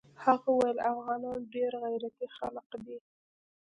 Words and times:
هغه 0.23 0.49
ويل 0.59 0.77
افغانان 0.91 1.39
ډېر 1.53 1.71
غيرتي 1.83 2.27
خلق 2.37 2.67
دي. 2.85 2.97